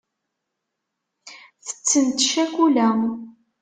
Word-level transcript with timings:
Tettent 1.65 2.25
ccakula. 2.29 2.87